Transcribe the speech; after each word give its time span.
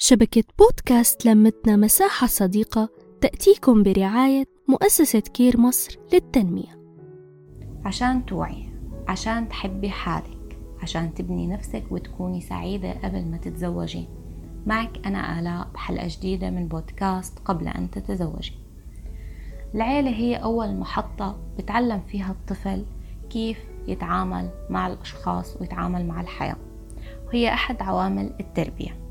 شبكة 0.00 0.44
بودكاست 0.58 1.26
لمتنا 1.26 1.76
مساحة 1.76 2.26
صديقة 2.26 2.88
تأتيكم 3.20 3.82
برعاية 3.82 4.44
مؤسسة 4.68 5.20
كير 5.20 5.60
مصر 5.60 5.98
للتنمية. 6.12 6.78
عشان 7.84 8.26
توعي 8.26 8.68
عشان 9.08 9.48
تحبي 9.48 9.90
حالك 9.90 10.58
عشان 10.82 11.14
تبني 11.14 11.46
نفسك 11.46 11.84
وتكوني 11.90 12.40
سعيدة 12.40 12.92
قبل 12.92 13.24
ما 13.24 13.36
تتزوجي. 13.36 14.08
معك 14.66 15.06
أنا 15.06 15.40
آلاء 15.40 15.68
بحلقة 15.74 16.08
جديدة 16.10 16.50
من 16.50 16.68
بودكاست 16.68 17.38
قبل 17.38 17.68
أن 17.68 17.90
تتزوجي. 17.90 18.54
العيلة 19.74 20.10
هي 20.10 20.36
أول 20.36 20.76
محطة 20.76 21.38
بتعلم 21.58 22.00
فيها 22.00 22.32
الطفل 22.32 22.84
كيف 23.30 23.58
يتعامل 23.88 24.50
مع 24.70 24.86
الأشخاص 24.86 25.56
ويتعامل 25.60 26.06
مع 26.06 26.20
الحياة. 26.20 26.56
وهي 27.26 27.48
أحد 27.48 27.82
عوامل 27.82 28.34
التربية. 28.40 29.07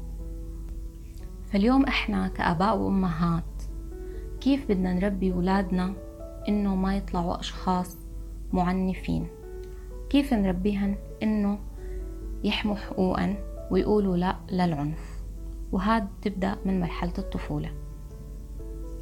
فاليوم 1.57 1.83
إحنا 1.85 2.27
كآباء 2.27 2.77
وأمهات 2.77 3.63
كيف 4.41 4.69
بدنا 4.69 4.93
نربي 4.93 5.31
ولادنا 5.31 5.93
إنه 6.47 6.75
ما 6.75 6.97
يطلعوا 6.97 7.39
أشخاص 7.39 7.97
معنفين؟ 8.53 9.27
كيف 10.09 10.33
نربيهن 10.33 10.95
إنه 11.23 11.59
يحموا 12.43 12.75
حقوقا 12.75 13.35
ويقولوا 13.71 14.17
لا 14.17 14.35
للعنف؟ 14.51 15.23
وهذا 15.71 16.07
تبدأ 16.21 16.55
من 16.65 16.79
مرحلة 16.79 17.13
الطفولة. 17.17 17.71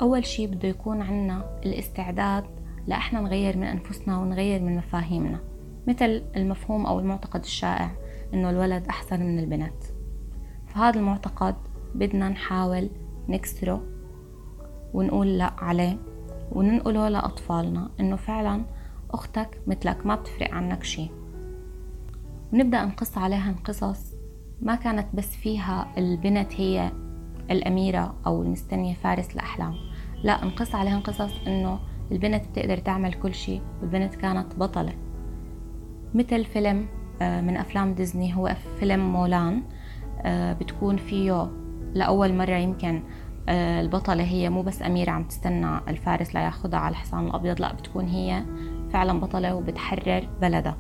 أول 0.02 0.26
شي 0.26 0.48
بده 0.48 0.68
يكون 0.68 1.02
عنا 1.02 1.60
الاستعداد 1.66 2.46
لإحنا 2.88 3.22
نغير 3.22 3.58
من 3.58 3.64
أنفسنا 3.64 4.20
ونغير 4.20 4.62
من 4.62 4.78
مفاهيمنا 4.78 5.40
مثل 5.88 6.24
المفهوم 6.36 6.86
أو 6.86 7.00
المعتقد 7.00 7.40
الشائع 7.40 7.92
إنه 8.34 8.50
الولد 8.50 8.88
أحسن 8.88 9.20
من 9.20 9.40
البنت. 9.40 9.84
فهذا 10.68 11.00
المعتقد 11.00 11.56
بدنا 11.96 12.30
نحاول 12.30 12.90
نكسره 13.30 13.84
ونقول 14.94 15.38
لا 15.38 15.54
عليه 15.58 15.98
وننقله 16.52 17.10
لأطفالنا 17.10 17.90
إنه 18.00 18.16
فعلا 18.16 18.66
أختك 19.12 19.62
مثلك 19.68 20.06
ما 20.06 20.16
بتفرق 20.16 20.54
عنك 20.54 20.84
شي 20.84 21.10
ونبدأ 22.54 22.86
نقص 22.86 23.18
عليها 23.18 23.56
قصص 23.66 24.16
ما 24.62 24.76
كانت 24.76 25.08
بس 25.14 25.36
فيها 25.36 25.88
البنت 25.98 26.54
هي 26.54 26.92
الأميرة 27.52 28.16
أو 28.26 28.42
المستنية 28.42 28.94
فارس 28.94 29.34
الأحلام. 29.34 29.74
لا 30.24 30.46
نقص 30.46 30.76
عليها 30.76 31.00
قصص 31.00 31.32
إنه 31.48 31.80
البنت 32.12 32.48
بتقدر 32.48 32.78
تعمل 32.78 33.14
كل 33.14 33.34
شي 33.34 33.62
والبنت 33.82 34.16
كانت 34.16 34.56
بطلة. 34.56 34.94
مثل 36.14 36.46
فيلم 36.46 36.86
آه، 37.22 37.42
من 37.42 37.58
أفلام 37.58 37.94
ديزني 37.94 38.36
هو 38.36 38.56
فيلم 38.80 39.14
مولان 39.14 39.64
آه، 40.22 40.54
بتكون 40.54 40.98
فيه 40.98 41.52
لأول 41.96 42.34
مرة 42.34 42.56
يمكن 42.56 43.04
آه، 43.50 43.82
البطلة 43.82 44.24
هي 44.24 44.50
مو 44.50 44.62
بس 44.62 44.82
أميرة 44.82 45.12
عم 45.12 45.24
تستنى 45.24 45.80
الفارس 45.88 46.36
لياخدها 46.36 46.80
على 46.80 46.92
الحصان 46.92 47.28
الأبيض 47.28 47.62
لا 47.62 47.74
بتكون 47.74 48.08
هي 48.08 48.44
فعلا 48.94 49.20
بطلة 49.20 49.56
وبتحرر 49.56 50.28
بلدها. 50.42 50.78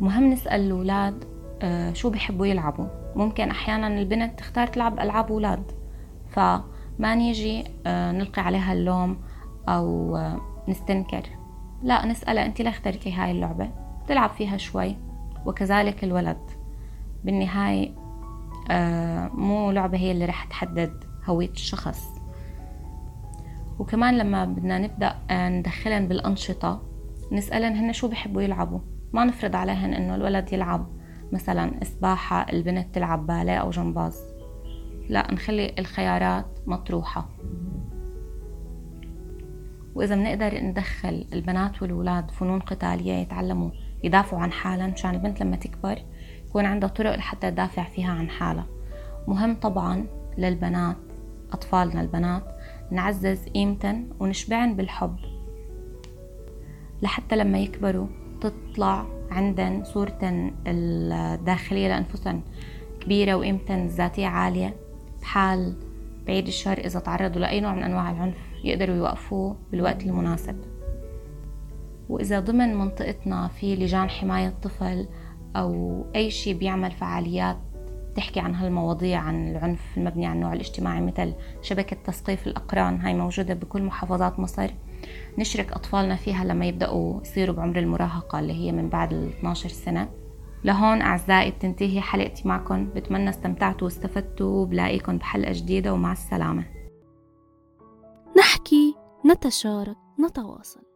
مهم 0.00 0.30
نسأل 0.30 0.60
الأولاد 0.60 1.24
آه، 1.62 1.92
شو 1.92 2.10
بيحبوا 2.10 2.46
يلعبوا؟ 2.46 2.86
ممكن 3.16 3.50
أحيانا 3.50 3.86
البنت 3.86 4.38
تختار 4.38 4.66
تلعب 4.66 5.00
ألعاب 5.00 5.32
أولاد 5.32 5.72
فما 6.30 7.14
نيجي 7.14 7.64
آه، 7.86 8.12
نلقي 8.12 8.42
عليها 8.42 8.72
اللوم 8.72 9.16
أو 9.68 10.18
نستنكر. 10.68 11.22
لا 11.82 12.06
نسألها 12.06 12.46
أنت 12.46 12.60
ليه 12.60 12.70
اخترتي 12.70 13.12
هاي 13.12 13.30
اللعبة 13.30 13.70
تلعب 14.06 14.30
فيها 14.30 14.56
شوي 14.56 14.96
وكذلك 15.46 16.04
الولد. 16.04 16.50
بالنهاية 17.24 18.03
مو 19.34 19.70
لعبة 19.70 19.98
هي 19.98 20.12
اللي 20.12 20.24
رح 20.24 20.44
تحدد 20.44 21.04
هوية 21.24 21.50
الشخص. 21.50 22.08
وكمان 23.78 24.18
لما 24.18 24.44
بدنا 24.44 24.78
نبدأ 24.78 25.14
آه، 25.30 25.48
ندخلن 25.48 26.08
بالأنشطة 26.08 26.82
نسألن 27.32 27.76
هن 27.76 27.92
شو 27.92 28.08
بحبوا 28.08 28.42
يلعبوا. 28.42 28.80
ما 29.12 29.24
نفرض 29.24 29.56
عليهن 29.56 29.94
إنه 29.94 30.14
الولد 30.14 30.52
يلعب 30.52 30.86
مثلا 31.32 31.84
سباحة 31.84 32.46
البنت 32.52 32.94
تلعب 32.94 33.26
باليه 33.26 33.56
أو 33.56 33.70
جمباز. 33.70 34.18
لا 35.08 35.34
نخلي 35.34 35.74
الخيارات 35.78 36.46
مطروحة. 36.66 37.28
وإذا 39.94 40.14
بنقدر 40.14 40.60
ندخل 40.60 41.26
البنات 41.32 41.82
والولاد 41.82 42.30
فنون 42.30 42.60
قتالية 42.60 43.12
يتعلموا 43.12 43.70
يدافعوا 44.04 44.42
عن 44.42 44.52
حالهم 44.52 44.90
مشان 44.90 45.14
البنت 45.14 45.40
لما 45.40 45.56
تكبر 45.56 45.98
يكون 46.54 46.66
عندها 46.66 46.88
طرق 46.88 47.16
لحتى 47.16 47.50
تدافع 47.50 47.84
فيها 47.84 48.12
عن 48.12 48.30
حالها 48.30 48.66
مهم 49.28 49.54
طبعا 49.54 50.06
للبنات 50.38 50.96
أطفالنا 51.52 52.00
البنات 52.00 52.42
نعزز 52.90 53.48
قيمتن 53.48 54.08
ونشبعن 54.20 54.76
بالحب. 54.76 55.16
لحتى 57.02 57.36
لما 57.36 57.58
يكبروا 57.58 58.06
تطلع 58.40 59.06
عندن 59.30 59.84
صورتن 59.84 60.52
الداخلية 60.66 61.88
لأنفسهم 61.88 62.42
كبيرة 63.00 63.34
وقيمتن 63.34 63.84
الذاتية 63.84 64.26
عالية 64.26 64.76
بحال 65.20 65.74
بعيد 66.26 66.46
الشر 66.46 66.78
إذا 66.78 67.00
تعرضوا 67.00 67.40
لأي 67.40 67.60
نوع 67.60 67.74
من 67.74 67.82
أنواع 67.82 68.10
العنف 68.10 68.36
يقدروا 68.64 68.96
يوقفوه 68.96 69.56
بالوقت 69.70 70.02
المناسب. 70.02 70.56
وإذا 72.08 72.40
ضمن 72.40 72.74
منطقتنا 72.74 73.48
في 73.48 73.76
لجان 73.76 74.10
حماية 74.10 74.54
طفل 74.62 75.06
أو 75.56 76.04
أي 76.16 76.30
شيء 76.30 76.54
بيعمل 76.54 76.92
فعاليات 76.92 77.56
تحكي 78.16 78.40
عن 78.40 78.54
هالمواضيع 78.54 79.20
عن 79.20 79.48
العنف 79.48 79.80
المبني 79.96 80.26
على 80.26 80.34
النوع 80.36 80.52
الاجتماعي 80.52 81.00
مثل 81.00 81.34
شبكة 81.62 81.96
تثقيف 82.04 82.46
الأقران 82.46 83.00
هاي 83.00 83.14
موجودة 83.14 83.54
بكل 83.54 83.82
محافظات 83.82 84.38
مصر. 84.38 84.70
نشرك 85.38 85.72
أطفالنا 85.72 86.16
فيها 86.16 86.44
لما 86.44 86.66
يبدأوا 86.66 87.20
يصيروا 87.22 87.56
بعمر 87.56 87.78
المراهقة 87.78 88.38
اللي 88.38 88.52
هي 88.52 88.72
من 88.72 88.88
بعد 88.88 89.12
ال 89.12 89.28
12 89.28 89.68
سنة. 89.68 90.08
لهون 90.64 91.02
أعزائي 91.02 91.50
بتنتهي 91.50 92.00
حلقتي 92.00 92.48
معكم. 92.48 92.90
بتمنى 92.94 93.30
استمتعتوا 93.30 93.84
واستفدتوا. 93.84 94.62
وبلاقيكم 94.62 95.18
بحلقة 95.18 95.52
جديدة 95.52 95.92
ومع 95.92 96.12
السلامة. 96.12 96.64
نحكي 98.38 98.94
نتشارك 99.26 99.96
نتواصل. 100.20 100.93